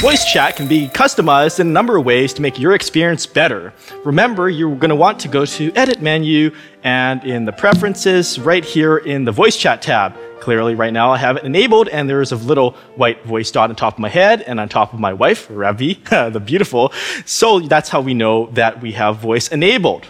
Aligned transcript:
Voice 0.00 0.24
chat 0.24 0.54
can 0.54 0.68
be 0.68 0.86
customized 0.86 1.58
in 1.58 1.66
a 1.66 1.70
number 1.70 1.96
of 1.96 2.04
ways 2.04 2.32
to 2.32 2.40
make 2.40 2.56
your 2.56 2.72
experience 2.72 3.26
better. 3.26 3.72
Remember, 4.04 4.48
you're 4.48 4.76
going 4.76 4.90
to 4.90 4.96
want 4.96 5.18
to 5.18 5.28
go 5.28 5.44
to 5.44 5.72
Edit 5.74 6.00
menu 6.00 6.54
and 6.84 7.24
in 7.24 7.44
the 7.44 7.52
Preferences 7.52 8.38
right 8.38 8.64
here 8.64 8.98
in 8.98 9.24
the 9.24 9.32
Voice 9.32 9.56
Chat 9.56 9.82
tab. 9.82 10.16
Clearly, 10.38 10.76
right 10.76 10.92
now 10.92 11.10
I 11.10 11.18
have 11.18 11.36
it 11.38 11.42
enabled, 11.42 11.88
and 11.88 12.08
there's 12.08 12.30
a 12.30 12.36
little 12.36 12.76
white 12.94 13.24
voice 13.24 13.50
dot 13.50 13.70
on 13.70 13.76
top 13.76 13.94
of 13.94 13.98
my 13.98 14.08
head 14.08 14.42
and 14.42 14.60
on 14.60 14.68
top 14.68 14.94
of 14.94 15.00
my 15.00 15.12
wife, 15.12 15.48
Ravi, 15.50 15.94
the 16.10 16.40
beautiful. 16.46 16.92
So 17.26 17.58
that's 17.58 17.88
how 17.88 18.00
we 18.00 18.14
know 18.14 18.46
that 18.52 18.80
we 18.80 18.92
have 18.92 19.16
voice 19.16 19.48
enabled. 19.48 20.06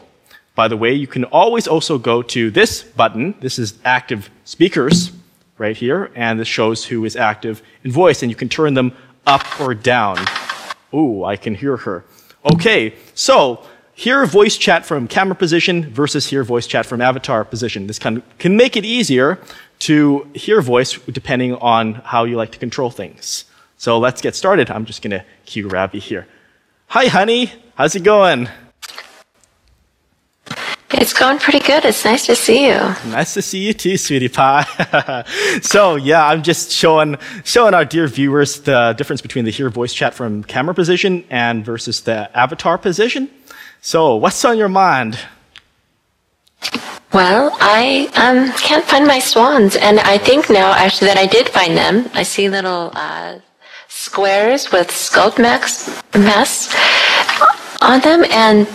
By 0.54 0.68
the 0.68 0.76
way, 0.76 0.92
you 0.92 1.06
can 1.06 1.24
always 1.24 1.66
also 1.66 1.96
go 1.96 2.20
to 2.20 2.50
this 2.50 2.82
button. 2.82 3.36
This 3.40 3.58
is 3.58 3.78
active 3.86 4.28
speakers 4.44 5.12
right 5.56 5.76
here, 5.76 6.10
and 6.14 6.38
this 6.38 6.46
shows 6.46 6.84
who 6.84 7.04
is 7.04 7.16
active 7.16 7.62
in 7.84 7.90
voice, 7.90 8.22
and 8.22 8.30
you 8.30 8.36
can 8.36 8.48
turn 8.48 8.74
them 8.74 8.92
up 9.28 9.60
or 9.60 9.74
down. 9.74 10.18
Ooh, 10.92 11.22
I 11.22 11.36
can 11.36 11.54
hear 11.54 11.76
her. 11.76 12.04
Okay, 12.52 12.94
so 13.14 13.62
here 13.92 14.24
voice 14.24 14.56
chat 14.56 14.86
from 14.86 15.06
camera 15.06 15.34
position 15.34 15.90
versus 15.90 16.28
here 16.28 16.42
voice 16.42 16.66
chat 16.66 16.86
from 16.86 17.00
avatar 17.00 17.44
position. 17.44 17.86
This 17.86 17.98
can, 17.98 18.22
can 18.38 18.56
make 18.56 18.76
it 18.76 18.84
easier 18.84 19.38
to 19.80 20.26
hear 20.34 20.62
voice 20.62 20.94
depending 20.94 21.54
on 21.56 21.94
how 21.94 22.24
you 22.24 22.36
like 22.36 22.52
to 22.52 22.58
control 22.58 22.90
things. 22.90 23.44
So 23.76 23.98
let's 23.98 24.20
get 24.20 24.34
started. 24.34 24.70
I'm 24.70 24.86
just 24.86 25.02
to 25.02 25.24
cue 25.44 25.68
Ravi 25.68 25.98
here. 25.98 26.26
Hi, 26.88 27.06
honey. 27.06 27.52
How's 27.76 27.94
it 27.94 28.02
going? 28.02 28.48
It's 30.90 31.12
going 31.12 31.38
pretty 31.38 31.60
good. 31.60 31.84
It's 31.84 32.04
nice 32.04 32.24
to 32.26 32.34
see 32.34 32.66
you. 32.66 32.78
Nice 33.10 33.34
to 33.34 33.42
see 33.42 33.58
you 33.58 33.74
too, 33.74 33.98
sweetie 33.98 34.28
pie. 34.28 34.64
so 35.62 35.96
yeah, 35.96 36.26
I'm 36.26 36.42
just 36.42 36.72
showing 36.72 37.16
showing 37.44 37.74
our 37.74 37.84
dear 37.84 38.06
viewers 38.06 38.60
the 38.62 38.94
difference 38.96 39.20
between 39.20 39.44
the 39.44 39.50
hear 39.50 39.68
voice 39.68 39.92
chat 39.92 40.14
from 40.14 40.44
camera 40.44 40.74
position 40.74 41.24
and 41.28 41.62
versus 41.62 42.00
the 42.00 42.34
avatar 42.36 42.78
position. 42.78 43.28
So 43.82 44.16
what's 44.16 44.42
on 44.46 44.56
your 44.56 44.70
mind? 44.70 45.18
Well, 47.12 47.56
I 47.60 48.08
um, 48.16 48.52
can't 48.58 48.84
find 48.84 49.06
my 49.06 49.18
swans, 49.18 49.76
and 49.76 50.00
I 50.00 50.18
think 50.18 50.48
now 50.50 50.72
actually 50.72 51.08
that 51.08 51.18
I 51.18 51.26
did 51.26 51.48
find 51.48 51.76
them. 51.76 52.10
I 52.14 52.22
see 52.22 52.48
little 52.48 52.92
uh, 52.94 53.38
squares 53.88 54.72
with 54.72 54.88
sculpt 54.88 55.38
maps 55.38 55.88
on 57.80 58.00
them, 58.00 58.24
and 58.30 58.66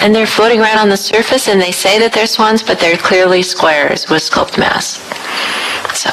and 0.00 0.14
they're 0.14 0.26
floating 0.26 0.60
around 0.60 0.78
on 0.78 0.88
the 0.88 0.96
surface, 0.96 1.48
and 1.48 1.60
they 1.60 1.72
say 1.72 1.98
that 1.98 2.12
they're 2.12 2.26
swans, 2.26 2.62
but 2.62 2.78
they're 2.78 2.96
clearly 2.96 3.42
squares 3.42 4.08
with 4.08 4.22
sculpt 4.22 4.58
maps. 4.58 5.00
So. 5.98 6.10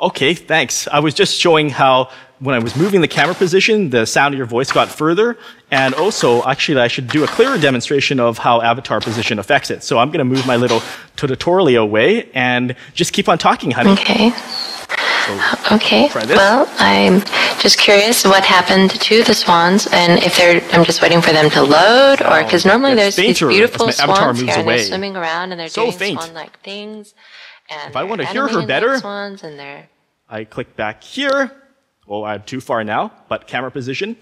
Okay, 0.00 0.34
thanks. 0.34 0.88
I 0.88 1.00
was 1.00 1.12
just 1.12 1.38
showing 1.38 1.68
how 1.68 2.10
when 2.38 2.54
I 2.54 2.58
was 2.58 2.74
moving 2.74 3.02
the 3.02 3.08
camera 3.08 3.34
position, 3.34 3.90
the 3.90 4.06
sound 4.06 4.34
of 4.34 4.38
your 4.38 4.46
voice 4.46 4.72
got 4.72 4.88
further. 4.88 5.36
And 5.70 5.94
also, 5.94 6.42
actually, 6.44 6.80
I 6.80 6.88
should 6.88 7.06
do 7.06 7.22
a 7.22 7.26
clearer 7.26 7.58
demonstration 7.58 8.18
of 8.18 8.38
how 8.38 8.62
avatar 8.62 9.00
position 9.00 9.38
affects 9.38 9.70
it. 9.70 9.82
So 9.82 9.98
I'm 9.98 10.08
going 10.08 10.18
to 10.18 10.24
move 10.24 10.46
my 10.46 10.56
little 10.56 10.82
tutorial 11.16 11.84
away 11.84 12.30
and 12.32 12.74
just 12.94 13.12
keep 13.12 13.28
on 13.28 13.36
talking, 13.36 13.70
honey. 13.70 13.90
Okay. 13.90 14.30
So 15.26 15.74
okay. 15.76 16.08
Well, 16.14 16.66
I'm 16.78 17.20
just 17.60 17.78
curious 17.78 18.24
what 18.24 18.42
happened 18.42 18.90
to 18.90 19.22
the 19.22 19.34
swans 19.34 19.86
and 19.92 20.22
if 20.22 20.36
they're, 20.36 20.62
I'm 20.72 20.84
just 20.84 21.02
waiting 21.02 21.20
for 21.20 21.30
them 21.30 21.50
to 21.50 21.62
load 21.62 22.22
or, 22.22 22.42
because 22.42 22.64
normally 22.64 22.94
there's 22.94 23.16
fainter, 23.16 23.48
these 23.48 23.58
beautiful 23.58 23.92
swans 23.92 24.40
here 24.40 24.54
and 24.56 24.66
they're 24.66 24.78
swimming 24.78 25.14
around 25.14 25.52
and 25.52 25.60
they're 25.60 25.68
so 25.68 25.90
doing 25.90 26.16
swan-like 26.16 26.58
things. 26.60 27.14
And 27.68 27.90
if 27.90 27.96
I 27.96 28.04
want 28.04 28.22
to 28.22 28.26
hear 28.26 28.48
her 28.48 28.66
better, 28.66 28.98
swans 28.98 29.44
and 29.44 29.58
they're 29.58 29.88
I 30.28 30.44
click 30.44 30.74
back 30.74 31.04
here. 31.04 31.50
Well, 32.06 32.24
I'm 32.24 32.42
too 32.42 32.60
far 32.60 32.82
now, 32.82 33.12
but 33.28 33.46
camera 33.46 33.70
position. 33.70 34.16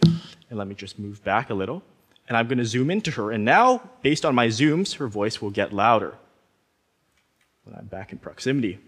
And 0.51 0.59
let 0.59 0.67
me 0.67 0.75
just 0.75 0.99
move 0.99 1.23
back 1.23 1.51
a 1.51 1.55
little. 1.55 1.83
And 2.27 2.37
I'm 2.37 2.49
going 2.49 2.59
to 2.59 2.65
zoom 2.65 2.91
into 2.91 3.11
her. 3.13 3.31
And 3.31 3.45
now, 3.45 3.89
based 4.03 4.25
on 4.25 4.35
my 4.35 4.49
zooms, 4.49 4.97
her 4.97 5.09
voice 5.09 5.41
will 5.41 5.51
get 5.51 5.73
louder 5.73 6.15
when 7.65 7.77
I'm 7.77 7.87
back 7.87 8.13
in 8.13 8.19
proximity 8.19 8.79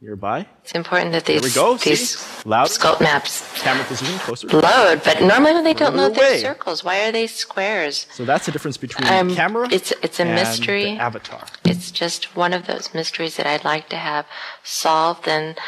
nearby. 0.00 0.46
It's 0.62 0.72
important 0.72 1.12
that 1.12 1.24
these, 1.24 1.42
we 1.42 1.50
go. 1.50 1.76
these 1.76 2.44
Loud. 2.44 2.68
sculpt 2.68 3.00
maps 3.00 3.42
camera 3.60 3.84
position 3.84 4.18
closer. 4.18 4.48
load, 4.48 5.02
but 5.04 5.22
normally 5.22 5.62
they 5.62 5.74
don't 5.74 5.96
load 5.96 6.14
their 6.14 6.38
circles. 6.38 6.84
Why 6.84 7.06
are 7.06 7.12
they 7.12 7.26
squares? 7.26 8.06
So 8.12 8.24
that's 8.24 8.46
the 8.46 8.52
difference 8.52 8.76
between 8.76 9.08
um, 9.08 9.34
camera 9.34 9.68
it's, 9.70 9.92
it's 10.02 10.20
a 10.20 10.24
mystery. 10.24 10.90
avatar. 10.90 11.46
It's 11.64 11.90
just 11.90 12.36
one 12.36 12.52
of 12.52 12.66
those 12.66 12.92
mysteries 12.92 13.36
that 13.36 13.46
I'd 13.46 13.64
like 13.64 13.88
to 13.90 13.96
have 13.96 14.26
solved. 14.62 15.26
And 15.26 15.58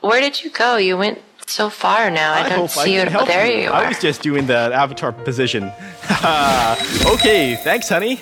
where 0.00 0.20
did 0.20 0.42
you 0.42 0.50
go? 0.50 0.76
You 0.76 0.96
went 0.98 1.22
so 1.46 1.70
far 1.70 2.10
now. 2.10 2.34
I, 2.34 2.42
I 2.42 2.48
don't 2.48 2.70
see 2.70 2.98
I 2.98 3.04
you. 3.04 3.26
There 3.26 3.46
you, 3.46 3.62
you 3.62 3.70
are. 3.70 3.84
I 3.84 3.88
was 3.88 3.98
just 3.98 4.20
doing 4.22 4.46
the 4.46 4.70
avatar 4.74 5.12
position. 5.12 5.64
okay, 7.06 7.56
thanks, 7.62 7.88
honey. 7.88 8.20